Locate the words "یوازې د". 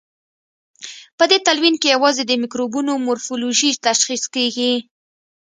1.95-2.31